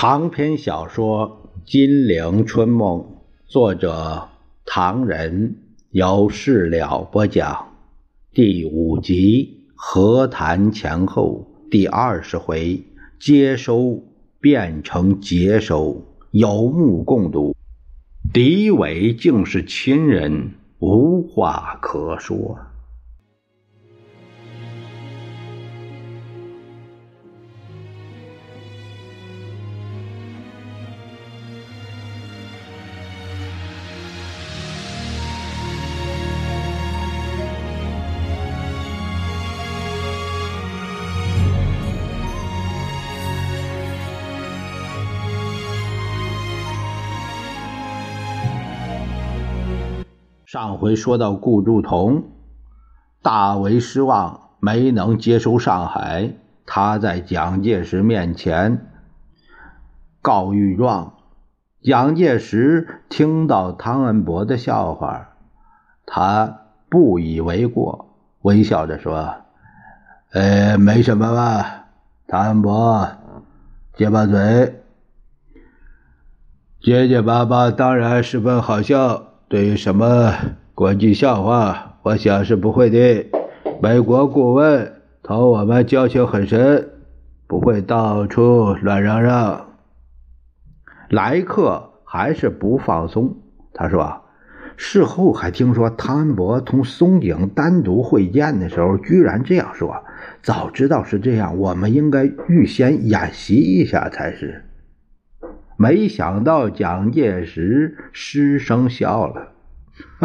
[0.00, 3.00] 长篇小说《金陵春梦》，
[3.48, 4.28] 作者
[4.64, 5.56] 唐人，
[5.90, 7.66] 由事了播讲，
[8.32, 12.80] 第五集和谈前后，第二十回
[13.18, 14.00] 接收
[14.40, 17.56] 变成接收，有目共睹。
[18.32, 22.56] 狄伟竟是亲人，无话可说。
[50.60, 52.24] 上回说到顾祝同
[53.22, 56.32] 大为失望，没能接收上海。
[56.66, 58.88] 他在蒋介石面前
[60.20, 61.12] 告御状。
[61.80, 65.28] 蒋介石听到汤恩伯的笑话，
[66.04, 69.36] 他不以为过，微笑着说
[70.34, 71.84] ：“呃，没什么吧，
[72.26, 73.08] 汤恩伯，
[73.94, 74.82] 结巴嘴，
[76.80, 80.34] 结结巴巴，当然十分好笑。”对于什么
[80.74, 83.24] 国际笑话，我想是不会的。
[83.80, 86.90] 美国顾问同我们交情很深，
[87.46, 89.68] 不会到处乱嚷嚷。
[91.08, 93.38] 莱克还是不放松。
[93.72, 94.20] 他说
[94.76, 100.04] ：“事后还听说汤恩伯同松井单独会见的时候，居然这样说。
[100.42, 104.66] 早知道是这样，我们应该预先演习一下才是。”
[105.80, 109.52] 没想到蒋介石失声笑了，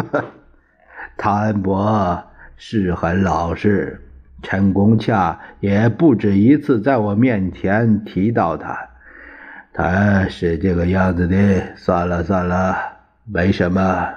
[1.16, 2.24] 汤恩伯
[2.56, 4.00] 是很老实，
[4.42, 8.76] 陈公洽也不止一次在我面前提到他，
[9.72, 11.36] 他是这个样子的。
[11.76, 12.76] 算了算了，
[13.24, 14.08] 没什么。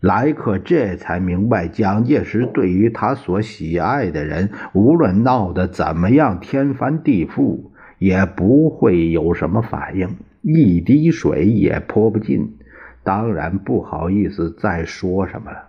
[0.00, 7.70] 莱克这才明白，蒋介石对于他所喜爱的人，无论闹得怎么样天翻地覆。
[7.98, 12.56] 也不会有什么反应，一滴水也泼不进，
[13.02, 15.64] 当然不好意思再说什么了。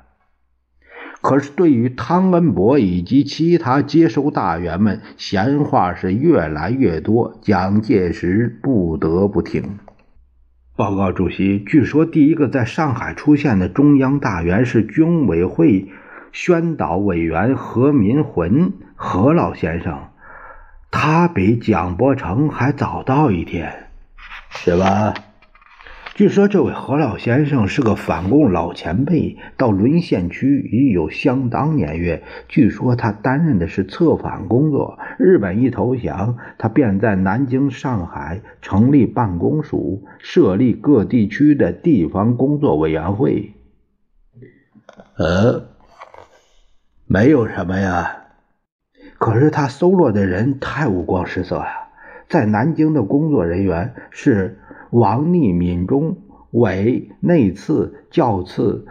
[1.22, 9.79] 可是对于汤恩伯以及其他接收大员们，闲话是越来越多，蒋介石不得不听。
[10.78, 15.90] 报告主席，据说第一个在上海出现的中央大员是军委会
[16.31, 20.09] 宣导委员何民魂何老先生。
[20.91, 23.88] 他比蒋伯成还早到一天，
[24.50, 25.13] 是吧？
[26.16, 32.23] 据说这位何老先生是个反共老前辈，到沦陷区已有相当年月。
[32.49, 34.99] 据说他担任的是策反工作。
[35.17, 43.53] 日本一投降，他便在南京、上海成立办公署，设立各地区的地方工作委员会。
[45.16, 45.69] 呃，
[47.05, 48.19] 没有什么呀。
[49.19, 51.90] 可是他搜罗的人太五光十色呀！
[52.30, 54.59] 在南京的工作人员是
[54.91, 56.18] 王逆敏中
[56.52, 58.88] 委内次教次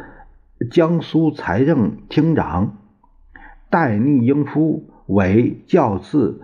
[0.71, 2.77] 江苏财政厅长，
[3.71, 6.43] 戴逆英夫为教次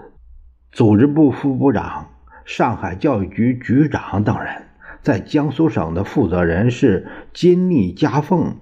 [0.73, 2.07] 组织部副部长，
[2.47, 4.63] 上海教育局局长等人。
[5.03, 8.57] 在江苏省的负责人是金逆家凤，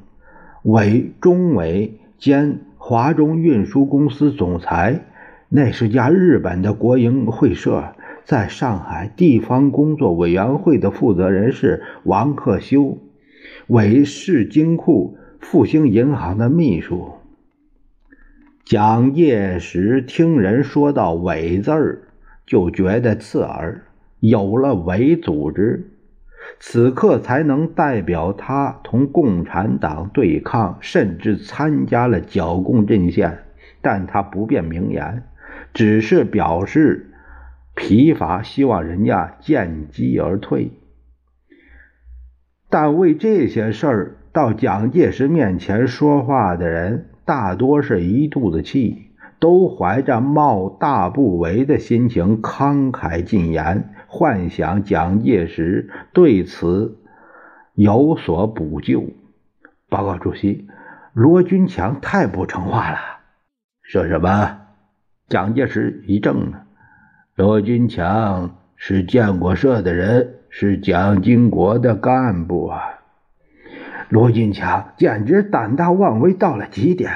[0.64, 5.02] 为中委兼华中运输公司总裁。
[5.54, 7.92] 那是家日本的国营会社，
[8.24, 12.96] 在上海地方工作委员会的负责人是王克修，
[13.66, 17.12] 为市金库复兴银行的秘书。
[18.64, 21.98] 蒋介石听人说到“伪”字儿，
[22.46, 23.82] 就觉得刺耳。
[24.20, 25.90] 有了伪组织，
[26.60, 33.40] 此刻才能代表他同共产党对抗，甚至参加了剿共阵线。
[33.82, 35.24] 但他不便明言。
[35.74, 37.10] 只是表示
[37.74, 40.72] 疲乏，希望人家见机而退。
[42.68, 56.98] 但为这些事儿到蒋介石面前说话的人，大多是一肚子气，都怀着冒大不韪的心情慷慨进言，幻想蒋介石对此
[57.74, 59.04] 有所补救。
[59.90, 60.66] 报告主席，
[61.12, 62.98] 罗军强太不成话了。
[63.82, 64.61] 说什么？
[65.28, 66.52] 蒋介石一怔
[67.34, 72.80] 罗君强是建国社的人，是蒋经国的干部啊。
[74.10, 77.10] 罗君强简直胆大妄为到了极点。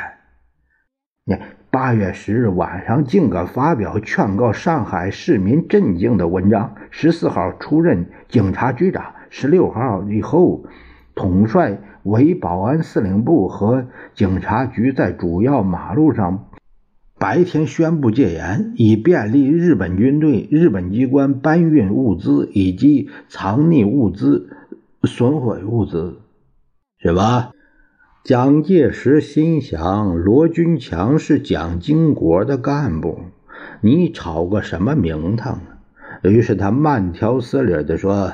[1.24, 1.36] 你
[1.70, 6.74] 八月十日晚上，竟敢发表劝告上海市民镇静的文章。
[6.90, 10.64] 十四号出任警察局长，十六号以后
[11.14, 16.48] 统帅伪保安司令部和警察局，在主要马路上
[17.18, 24.50] 白天宣布戒严，以便利日本军队、日本机关搬运物资以及藏匿物资、
[25.04, 26.18] 损毁物资，
[26.98, 27.52] 是吧？
[28.22, 33.20] 蒋介石心想：罗军强是蒋经国的干部，
[33.80, 35.62] 你吵个什么名堂？
[36.22, 38.32] 于是他慢条斯理地说：“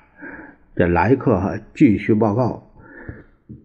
[0.76, 2.72] 这来客继续报告：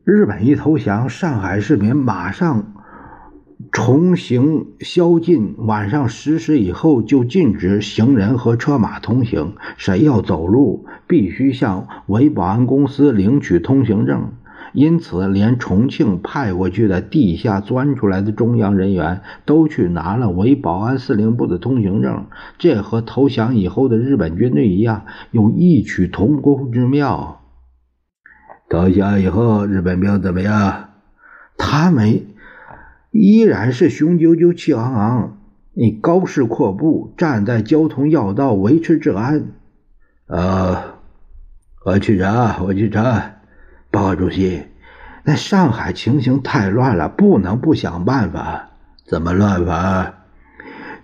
[0.04, 2.72] 日本一投降，上海市民马上。
[3.72, 9.54] 重行宵禁，晚上十时以后就禁止行人和车马通行。
[9.76, 14.32] 谁要走路，必须向伪保安公司领取通行证。
[14.72, 22.26] 因此，连重庆派过去的地下钻出来的中央人员都去拿了伪保安司令部的通行证。
[22.58, 25.02] 这和投降以后的日本军队一样，
[25.32, 27.37] 有异曲同工之妙。
[28.68, 30.90] 投降以后，日本兵怎么样？
[31.56, 32.26] 他们。
[33.10, 35.38] 依然是雄赳赳气昂昂，
[35.72, 39.46] 你高势阔步站在交通要道维持治安。
[40.26, 40.98] 啊，
[41.86, 43.36] 我去查，我去查。
[43.90, 44.66] 报告主席，
[45.24, 48.68] 那上海情形太乱了，不能不想办法。
[49.06, 50.17] 怎么乱法？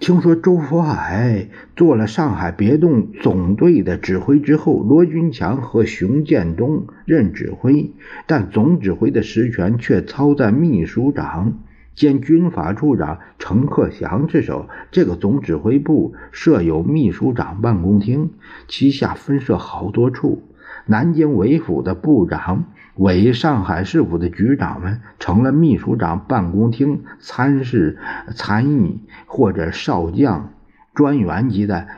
[0.05, 7.91] 听说周佛海做了上海别动总队的指挥之后，罗军强和熊建东任指挥，
[8.27, 11.55] 但总指挥的实权却操在秘书长。
[11.95, 18.33] 兼军法处长程克祥之手，这个总指挥部设有秘书长办公厅，
[18.69, 20.43] 旗下分设好多处。
[20.85, 22.67] 南京伪府的部长、
[22.97, 27.99] 伪上海市府的局长们，成了秘书长办公厅参事、
[28.35, 30.55] 参议或者少将、
[30.95, 31.89] 专员级的，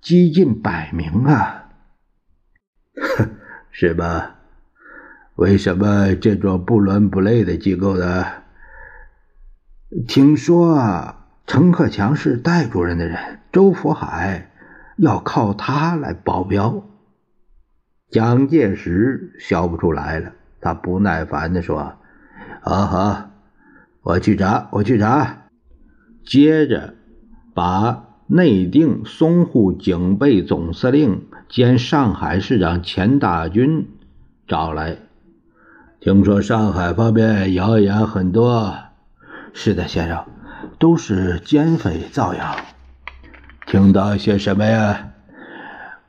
[0.00, 1.70] 几近百名啊！
[3.16, 3.30] 哼
[3.72, 4.36] 是吧？
[5.36, 8.26] 为什么这种不伦不类的机构呢？
[10.06, 11.14] 听说
[11.46, 14.50] 陈克强是戴主任的人，周福海
[14.96, 16.84] 要靠他来保镖。
[18.14, 20.30] 蒋介石笑不出来了，
[20.60, 21.94] 他不耐烦地说
[22.62, 23.30] ：“好好，
[24.02, 25.46] 我去查，我去查。”
[26.24, 26.94] 接着
[27.54, 33.88] 把内定淞沪警备总司令兼上海市长钱大钧
[34.46, 34.96] 找来。
[35.98, 38.76] 听说上海方面谣言很多。
[39.54, 40.24] 是的，先生，
[40.78, 42.54] 都是奸匪造谣。
[43.66, 45.13] 听到些什么呀？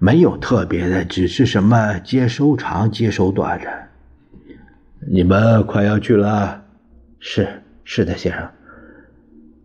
[0.06, 3.66] 没有特别的，只是什么接收长、接收短的。
[5.12, 6.62] 你们快要去了？
[7.18, 7.48] 是
[7.84, 8.48] 是的，先生。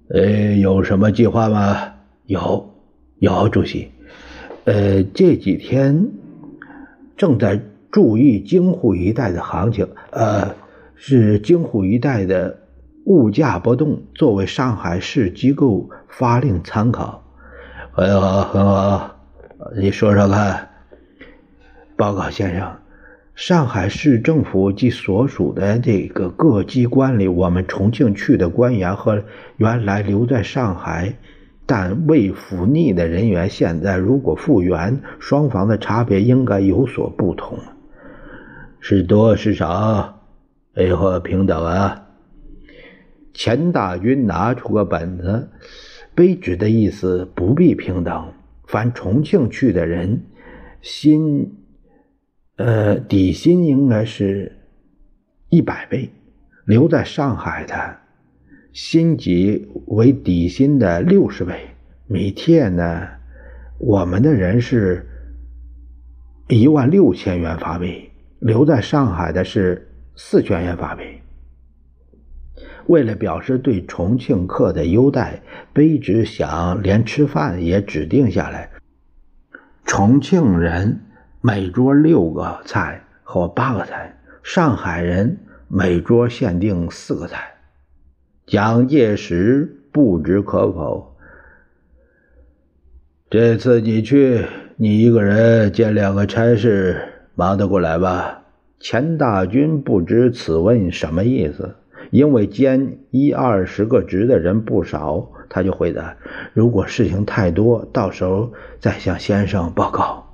[0.09, 1.93] 呃，有什么计划吗？
[2.25, 2.75] 有
[3.19, 3.91] 有，主席。
[4.65, 6.09] 呃，这几天
[7.19, 7.61] 正在
[7.91, 9.87] 注意京沪一带的行情。
[10.11, 10.55] 呃，
[10.95, 12.57] 是京沪一带的。
[13.05, 17.23] 物价波动，作为上海市机构发令参考。
[17.93, 19.10] 很好，很好，
[19.77, 20.69] 你说说看。
[21.97, 22.79] 报告先生，
[23.37, 29.23] 上海市政府及所属的这个各机关里，我们重庆去的官员和
[29.59, 31.15] 原来留在上海
[31.67, 37.59] 但未服役的人员，现在如果复员，双方的差别应该有所不同。
[38.81, 40.21] 是多是少？
[40.75, 42.07] 以后平等啊。
[43.33, 45.49] 钱大军拿出个本子，
[46.17, 48.33] 卑职的意思不必平等。
[48.71, 50.23] 凡重庆去的人，
[50.81, 51.57] 薪，
[52.55, 54.61] 呃，底薪应该是
[55.49, 56.09] 一百倍；
[56.67, 57.99] 留在上海的，
[58.73, 61.55] 薪级为底薪的六十倍。
[62.07, 63.09] 米贴呢，
[63.79, 65.05] 我们的人是
[66.47, 68.09] 一万六千元发币，
[68.39, 71.03] 留在上海的是四千元发币。
[72.87, 75.43] 为了表示对重庆客的优待，
[75.75, 78.71] 卑职想连吃饭也指定下来。
[79.85, 81.01] 重庆人
[81.41, 87.55] 每桌六个菜或八个菜，上海人每桌限定四个菜。
[88.47, 91.17] 蒋介石不知可否。
[93.29, 94.45] 这次你去，
[94.77, 97.01] 你一个人兼两个差事，
[97.35, 98.43] 忙得过来吧？
[98.81, 101.77] 钱大军不知此问什么意思。
[102.11, 106.17] 因为兼一二十个职的人不少，他就回答
[106.53, 110.27] ：“如果事情太多，到时候再向先生报告。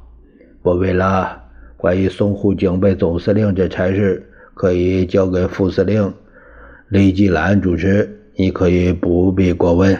[0.62, 1.42] 我为了
[1.76, 6.12] 关于淞沪警备总司令这差事，可以交给副司令
[6.88, 9.96] 李继兰主持，你可以不必过问。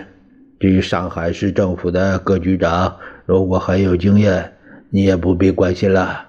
[0.58, 4.52] 至于上海市政府的各局长，如果很有经验，
[4.88, 6.25] 你也不必关心了。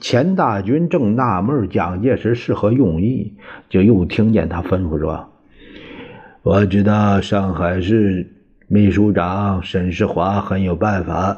[0.00, 3.34] 钱大军正纳闷蒋介石是何用意，
[3.68, 5.28] 就又听见他吩咐说
[6.42, 8.24] ：“我知道上海市
[8.68, 11.36] 秘书长沈世华很有办法。”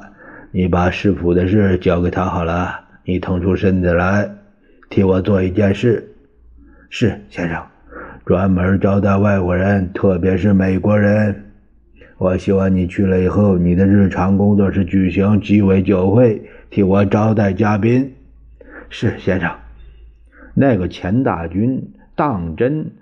[0.52, 2.80] 你把市府的事交给他好了。
[3.04, 4.28] 你腾出身子来，
[4.90, 6.12] 替我做一件事。
[6.90, 7.62] 是先生，
[8.26, 11.34] 专门招待外国人，特别是美国人。
[12.18, 18.12] 我希望你去了以后，你的日常工作是举行鸡尾酒会，替我招待嘉宾。
[18.90, 19.50] 是先生。
[20.52, 22.92] 那个钱大军当真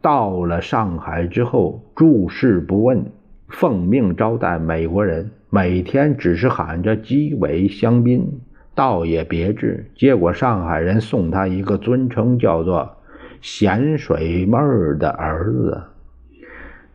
[0.00, 3.04] 到了上海之后，诸事不问，
[3.48, 5.30] 奉命招待美国人。
[5.50, 8.40] 每天只是喊着鸡尾香槟，
[8.74, 9.92] 倒也别致。
[9.94, 12.96] 结果上海人送他一个尊称，叫做
[13.42, 15.82] “咸水妹儿的儿子”。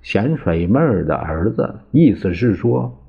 [0.01, 3.05] 咸水妹儿的儿子，意思是说，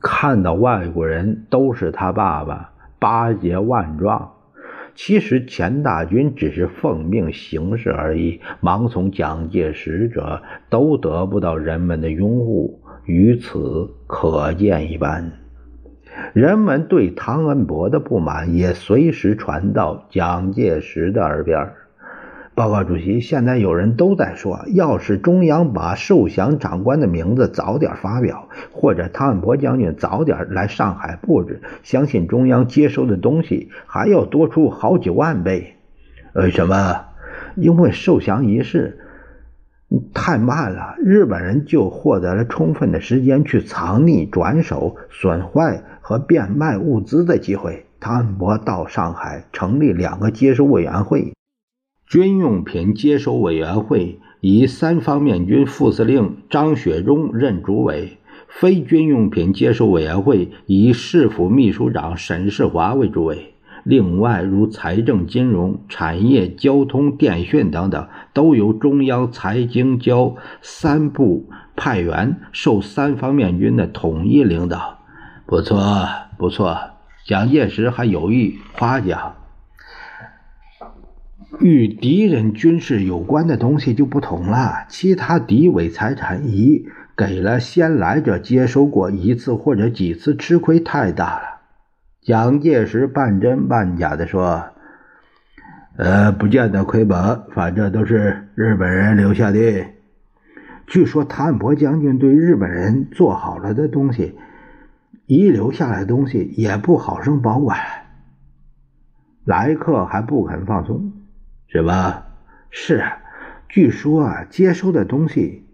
[0.00, 2.73] 看到外国人都是他爸爸，
[3.04, 4.32] 巴结万状。
[4.94, 12.80] 其实钱大军只是奉命行事而已，盲从蒋介石者都得不到人们的拥护。
[13.04, 15.32] 于此可见一斑，
[16.32, 21.72] 人们对唐恩伯的不满也随时传到蒋介石的耳边。
[22.54, 35.74] 报告主席，现在有人都在说，要是中央把受降长官的名字早点发表，或者汤恩伯将军早点来上海布置，相信中央接收的东西还要多出好几万倍。
[36.32, 37.06] 为什么？
[37.56, 39.00] 因为受降仪式。
[40.12, 47.86] 太慢了，日本人就获得了充分的时间去藏匿、转手、损坏和变卖物资的机会。
[48.00, 51.32] 汤恩伯到上海成立两个接收委员会，
[52.14, 63.54] 军用品接收委员会以三方面军副司令张雪忠任主委，非军用品接收委员会以市府秘书长沈世华为主委。
[63.82, 75.00] 另外，如财政、金融、产业、交通、电讯等等，都由中央财经交三部派员，受三方面军的统一领导。
[75.46, 75.80] 不错，
[76.38, 76.78] 不错。
[77.26, 79.34] 蒋介石还有意夸奖。
[81.60, 91.60] 与敌人军事有关的东西就不同了，其他敌伪财产已给了先来者接收过一次或者几次，吃亏太大了。
[92.20, 94.64] 蒋介石半真半假的说
[95.96, 99.86] ：“呃，不见得亏本，反正都是日本人留下的。
[100.86, 104.34] 据说谭恩伯将军对日本人做好了的东西，
[105.26, 107.78] 遗留下来的东西也不好生保管。
[109.44, 111.12] 来客还不肯放松，
[111.74, 112.22] 什么？
[112.70, 113.02] 是。
[113.68, 115.64] 据说啊，接收的东西，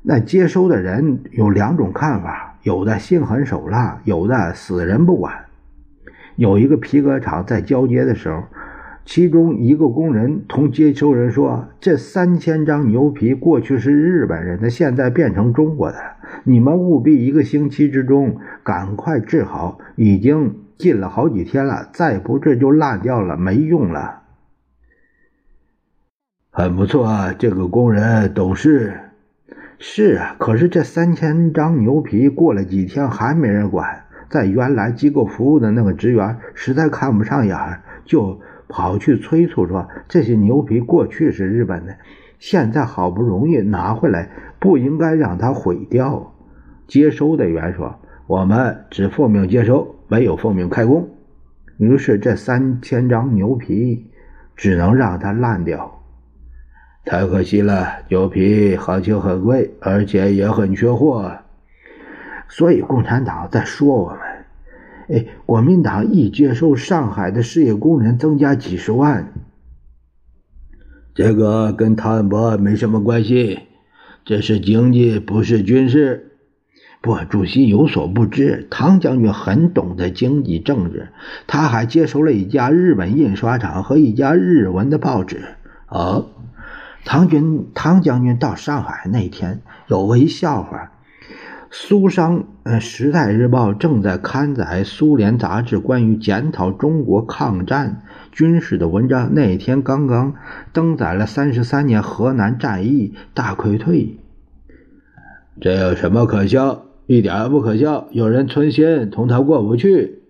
[0.00, 5.34] 那接收的人有两种看法：有的心狠手辣，有的死人不管。”
[6.36, 8.44] 有一个皮革厂在交接的时候，
[9.04, 15.98] 其中一个工人同接收人说：“这三千张牛皮过去是日本人的，现在变成中国的，
[16.44, 24.22] 你们务必一个星期之中赶快治好，已经进了好几天了，再不治就烂掉了，没用了。”
[26.58, 28.92] 很不错，这个工人懂事。
[29.78, 34.06] 是啊，可是这三千张牛皮过了几天还没人管。
[34.28, 37.56] 在原来机构服务的那个职员实在看不上眼，
[38.04, 41.94] 就跑去催促说：“这些牛皮过去是日本的，
[42.40, 46.34] 现在好不容易拿回来，不应该让它毁掉。”
[46.88, 51.08] 接收的员说：“我们只奉命接收，没有奉命开工。”
[51.78, 54.10] 于是这三千张牛皮
[54.56, 55.94] 只能让它烂掉。
[57.08, 61.38] 太可惜了，牛皮行情很贵，而且也很缺货。
[62.50, 64.18] 所以共产党在说我们，
[65.08, 69.32] 哎，国民党一接受上海的失业工人增加几十万，
[71.14, 73.60] 这个跟汤恩伯没什么关系，
[74.26, 76.32] 这是经济，不是军事。
[77.00, 81.08] 不，主席有所不知，唐将军很懂得经济政治，
[81.46, 85.40] 他还接收了一家日本印刷厂和一家日文的报纸。
[85.86, 86.26] 哦，
[87.08, 90.92] 唐军唐将军到上海那天有个一笑话。
[91.70, 99.32] 苏商呃，《时代日报》正在刊载苏联杂志关于检讨中国抗战军事的文章。
[99.32, 100.34] 那天刚刚
[100.74, 104.18] 登载了三十三年河南战役大溃退。
[105.62, 106.84] 这有什么可笑？
[107.06, 108.08] 一点不可笑。
[108.12, 110.24] 有人存心同他过不去。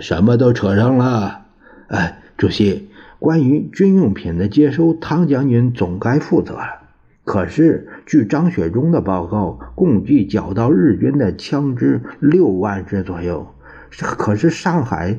[0.00, 1.46] 什么都扯上了。
[1.88, 2.90] 哎，主席，
[3.24, 6.82] 关于军用品的接收，汤将军总该负责了。
[7.24, 13.46] 可是，据张雪忠的报告，共计缴到日军的枪支六万支左右。
[13.98, 15.18] 可是上海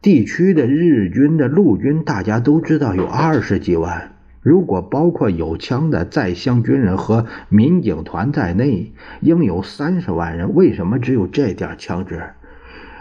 [0.00, 4.12] 地区的日军的陆军，大家都知道有二十几万。
[4.40, 10.54] 如果包括有枪的在乡军人和民警团在内，应有三十万人。
[10.54, 12.22] 为什么只有这点枪支？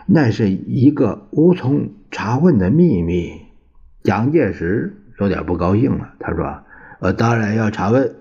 [0.05, 3.42] 那是一个无从查问的秘密。
[4.03, 6.61] 蒋介石有点不高兴了，他说
[6.99, 8.15] ：“我当然要查问。”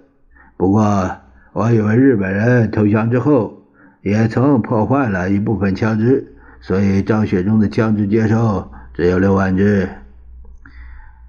[0.56, 1.16] 不过，
[1.52, 3.64] 我以为日本人投降之后
[4.00, 9.88] 也曾破坏了一部分枪支，所以张学忠的枪支接收只有六万支。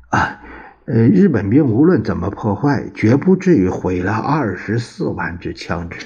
[0.09, 0.39] 啊，
[0.85, 6.05] 呃，日本兵无论怎么破坏，绝不至于毁了二十四万支枪支。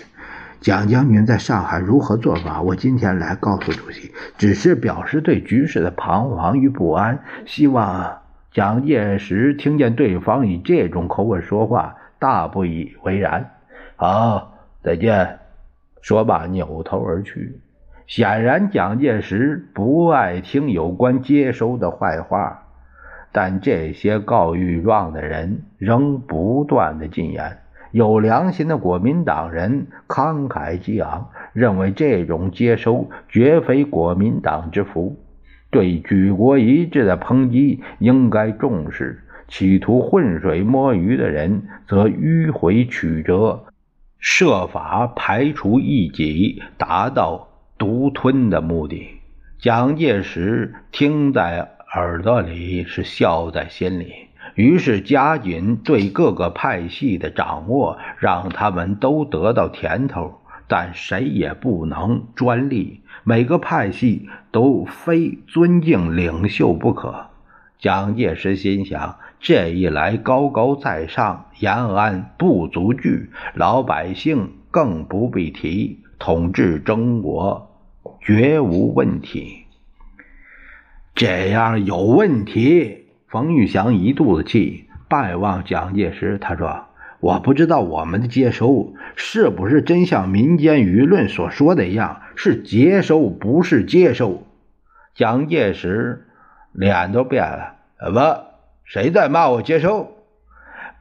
[0.62, 2.62] 蒋将军在上海如何做法？
[2.62, 7.20] 我今天来告诉主席，只是表示对局势的彷徨与不安。
[7.46, 8.20] 希望
[8.52, 11.96] 蒋介石听见对方以这种口吻说话。
[12.20, 13.52] 大不以为然。
[13.96, 15.38] 好，再见。
[16.02, 17.60] 说罢，扭头而去。
[18.08, 22.64] 显然，蒋介石不爱听有关接收的坏话，
[23.32, 27.60] 但这些告御状的人仍不断的进言。
[27.92, 35.18] 有良心的国民党人慷慨激昂，认为这种接收绝非国民党之福，
[35.78, 39.22] 对举国一致的抨击应该重视。
[39.48, 43.66] 企图浑水摸鱼的人则迂回曲折，
[44.18, 49.08] 设法排除异己，达到独吞的目的。
[49.60, 54.14] 蒋介石听在耳朵里，是笑在心里。
[54.56, 63.02] 于是加紧对各个派系的掌握，让他们都得到甜头，但谁也不能专利。
[63.30, 67.26] 每个派系都非尊敬领袖不可。
[67.78, 69.18] 蒋介石心想。
[69.42, 77.70] 这一来，高高在上，延安不足惧，老百姓更不必提，统治中国
[78.22, 79.66] 绝无问题。
[81.14, 83.08] 这样有问题。
[83.28, 86.38] 冯玉祥一肚子气，拜望蒋介石。
[86.40, 86.86] 他说
[87.20, 94.44] ：“我不知道我们的接收是不是真像民间舆论所说的一样，是接收，不是接收。”
[95.14, 96.28] 蒋介石
[96.72, 97.76] 脸都变了，
[98.14, 98.48] 不。
[98.86, 100.12] 谁在骂我接收？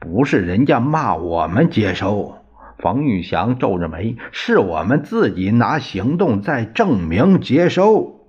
[0.01, 2.35] 不是人家骂我们接收。
[2.79, 8.27] 冯玉祥皱着眉，是我们自己拿行动在证明接收。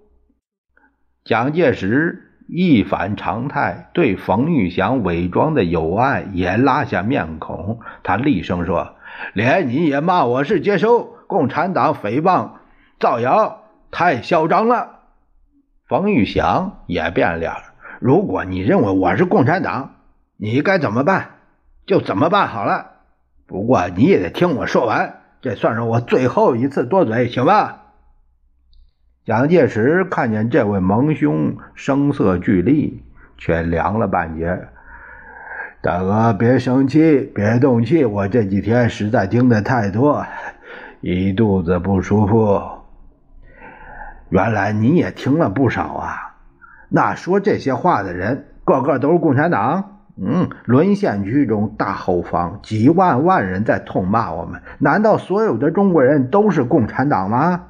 [1.24, 7.80] 蒋介石一反常态，对冯玉祥伪装的友爱也拉下面孔。
[8.02, 8.94] 他厉声说
[9.34, 11.14] ：“连你也骂我是接收？
[11.26, 12.52] 共产党诽谤、
[12.98, 15.00] 造谣，太嚣张了。”
[15.88, 17.52] 冯玉祥也变脸。
[18.00, 19.94] 如果你认为我是共产党，
[20.36, 21.30] 你该怎么办
[21.86, 22.92] 就怎么办好了。
[23.46, 27.86] 不过你也得听我说完，这算是我最后一次多嘴，行吧？
[29.24, 33.02] 蒋介石看见这位盟兄声色俱厉，
[33.36, 34.68] 却凉了半截。
[35.80, 40.26] 大哥，别生气，别动气，我这几天实在听的太多，
[41.00, 42.77] 一肚子不舒服。
[44.30, 46.36] 原来你也听了不少啊。
[46.88, 49.94] 那说这些话的人，个个都是共产党。
[50.20, 57.66] 嗯，沦陷区中大后方几万万人在痛骂我们，难道所有的中国人都是共产党吗？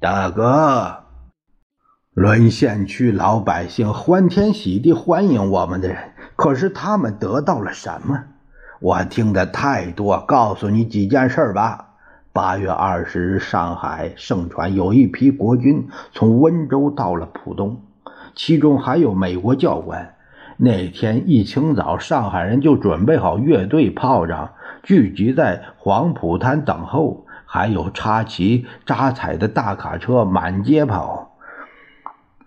[0.00, 1.04] 大哥，
[2.12, 5.98] 沦陷区老百姓欢天喜地欢迎我们的人，
[6.34, 8.24] 可是他们得到了什么？
[8.80, 11.94] 我听的太多，告诉你几件事吧。
[12.36, 17.80] 八月二十日，上海盛传有一批国军从温州到了浦东。
[18.34, 20.16] 其中还有美国教官。
[20.58, 24.50] 那天一清早，上海人就准备好乐队、炮仗，
[24.82, 27.24] 聚集在黄浦滩等候。
[27.46, 31.38] 还有插旗扎彩的大卡车满街跑。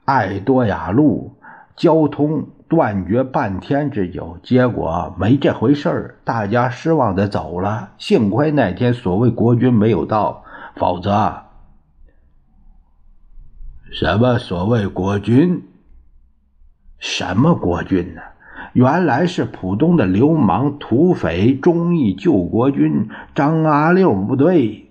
[0.06, 1.34] 爱多雅路
[1.76, 7.94] 交通断绝半天之久，结果没这回事儿，大家失望的走了。
[7.98, 10.44] 幸亏那天所谓国军没有到，
[10.76, 11.46] 否则
[13.92, 15.64] 什么所谓国军？
[17.00, 18.22] 什么国军呢？
[18.74, 24.89] 原来是浦东的流氓土匪忠义救国军张阿六部队。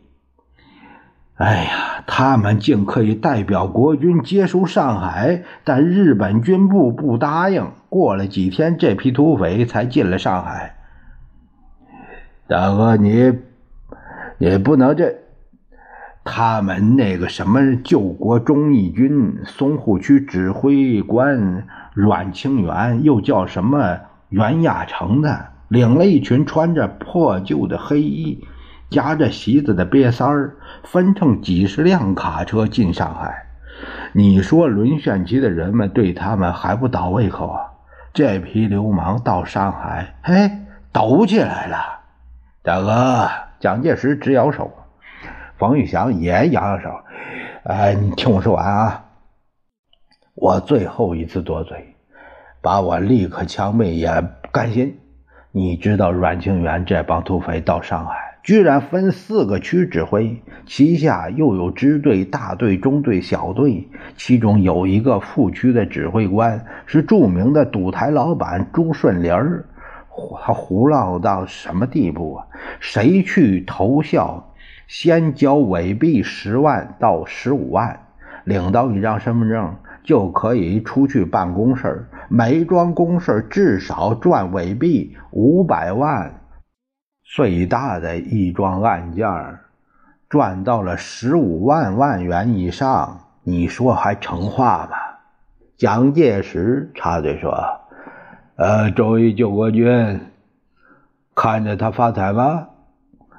[1.38, 7.70] 哎呀，他们竟可以代表国军接收上海，但日本军部不答应。
[7.88, 10.74] 过了几天，这批土匪才进了上海。
[12.48, 13.32] 大哥，你，
[14.38, 15.14] 你不能这。
[16.24, 28.44] 他们那个什么救国忠义军淞沪区指挥官阮清源，又叫什么袁亚成的，领了一群穿着破旧的黑衣、
[28.90, 33.46] 夹着席子的瘪三儿，分成几十辆卡车进上海。
[34.12, 37.72] 你说沦陷区的人们对他们还不倒胃口啊？
[38.14, 40.50] 这批流氓到上海，嘿，
[40.92, 41.76] 抖起来了。
[42.62, 43.28] 大哥，
[43.60, 44.72] 蒋介石直摇手。
[45.56, 46.90] 冯玉祥也摇摇手，
[47.64, 49.04] 哎，你听我说完啊！
[50.34, 51.96] 我最后一次多嘴，
[52.62, 54.08] 把我立刻枪毙也
[54.50, 54.98] 甘心。
[55.50, 69.66] 你知道阮清源这帮土匪到上海，居然分四个区指挥，旗下又有支队、大队、中队、小队，其中有一个副区的指挥官是著名的赌台老板朱顺林儿，
[70.40, 72.46] 他胡闹到什么地步啊？
[72.80, 74.54] 谁去投效？
[74.86, 78.00] 先交伪币十万到十五万，
[78.44, 86.40] 领到一张身份证就可以出去办公事每桩公事至少赚伪币五百万，
[87.30, 89.58] 最大的一桩案件
[90.30, 94.96] 赚到了十五万万元以上，你说还成话吗？
[95.76, 97.52] 蒋介石插嘴说
[98.56, 100.20] ：“呃，周义救国军
[101.34, 102.68] 看着他发财吗？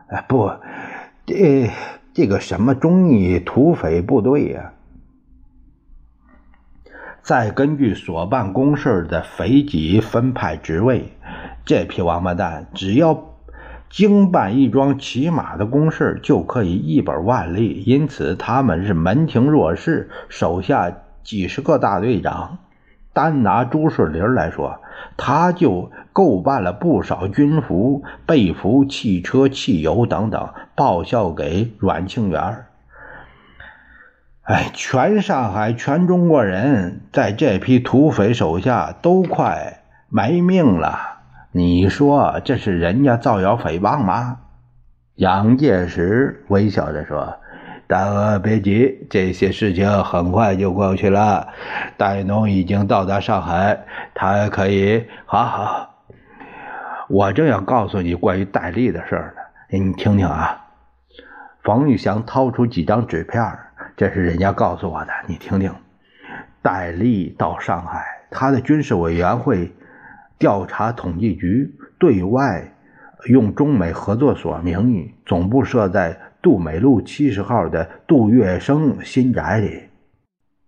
[0.10, 0.52] 哎，不。”
[1.26, 1.72] 这
[2.14, 4.72] 这个什么忠义土匪部队呀？
[7.24, 11.12] 再根据所办公事的肥己分派职位，
[11.66, 13.14] 这批王八蛋只要
[13.90, 17.84] 经办一桩骑马的公事，就可以一本万利。
[17.86, 20.92] 因此，他们是门庭若市，手下
[21.24, 22.60] 几十个大队长。
[23.12, 24.80] 单拿朱顺林来说，
[25.18, 32.66] 他就购办了不少军服、被服、汽车、汽油等等，报销给阮庆元。
[34.44, 41.09] 哎，全上海、全中国人在这批土匪手下都快没命了。
[41.52, 44.38] 你说这是人家造谣诽谤吗？
[45.18, 47.36] 蒋介石微笑着说。
[47.88, 51.48] 大哥，别急，这些事情很快就过去了。
[51.98, 53.84] 戴农已经到达上海，
[54.14, 55.04] 他可以……
[55.26, 56.04] 好好，
[57.10, 60.68] 我正要告诉你关于戴笠的事呢，你听听啊。
[61.64, 63.44] 冯玉祥掏出几张纸片，
[63.98, 65.74] 这是人家告诉我的，你听听。
[66.62, 69.74] 戴笠到上海，他的军事委员会
[70.40, 72.74] 调查统计局对外
[73.28, 76.20] 用中美合作所名义，总部设在。
[76.42, 79.90] 杜美路七十号的杜月笙新宅里，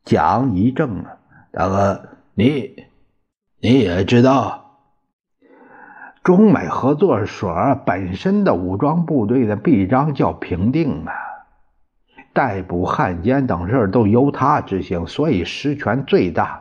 [0.04, 1.18] 蒋一正啊，
[1.54, 2.76] 大哥，你
[3.62, 4.82] 你也知道，
[6.26, 7.56] 中美合作所
[7.86, 11.14] 本身的武装部队的臂章叫平定啊，
[12.34, 16.61] 逮捕汉奸等事都由他执行，所以实权最大。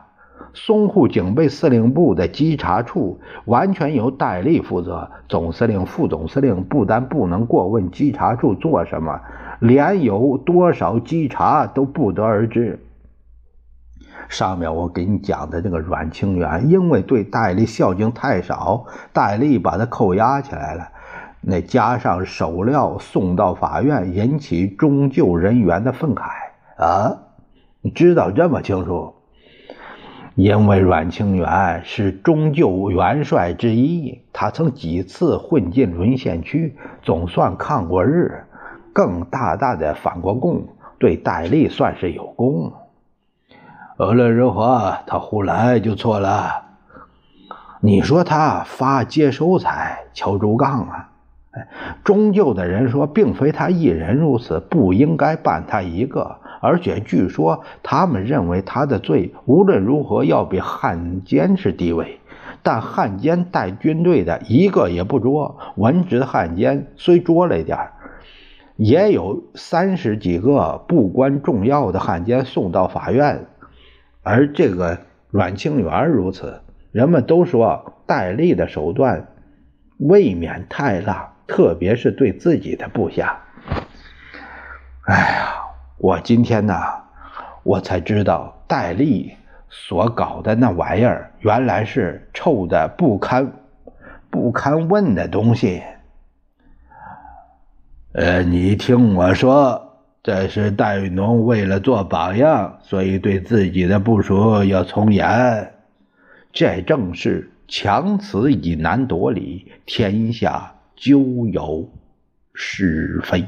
[0.55, 9.21] 淞沪警备司令部的稽查处完全由戴笠负责，总司令、副总司令不但不能过问稽查处做什么，
[9.61, 12.81] 连有多少稽查都不得而知。
[14.29, 20.89] 上面我给你讲的这个阮清源，因为对戴笠孝敬太少，戴笠把他扣押起来了。
[21.41, 26.25] 那加上手镣送到法院，引起中救人员的愤慨
[26.77, 27.17] 啊！
[27.83, 29.15] 你知道这么清楚？
[30.37, 38.45] 因为阮清源是中救元帅之一，他曾几次混进沦陷区，总算抗过日，
[38.93, 40.63] 更大大的反过共，
[40.99, 42.73] 对戴笠算是有功。
[43.99, 46.63] 无论如何，他胡来就错了。
[47.81, 51.11] 你说他发接收财、敲竹杠啊？
[51.51, 51.67] 哎，
[52.05, 56.40] 中救的人说，并非他一人如此，不应该办他一个。
[56.61, 62.21] 而且据说他们认为他的罪无论如何要比汉奸是低微，
[62.63, 67.79] 但汉奸带军队的一个也不捉，文职汉奸虽捉了一点
[68.77, 73.47] 也有三十几个不关重要的汉奸送到法院，
[74.23, 74.99] 而这个
[75.31, 76.61] 阮清源如此，
[76.93, 79.29] 人们都说戴笠的手段
[79.99, 83.41] 未免太辣，特别是对自己的部下。
[85.07, 85.70] 哎呀！
[86.03, 86.75] 我今天呢，
[87.63, 89.35] 我才知道戴笠
[89.69, 93.53] 所搞的那玩意儿，原来是臭的不堪
[94.31, 95.83] 不堪问的东西。
[98.13, 105.75] 呃，你听我说，这是戴玉农为了做榜样，所以对自己的部署要从严。
[106.51, 111.21] 这正是强词以难夺理，天下究
[111.53, 111.87] 有
[112.55, 113.45] 是非。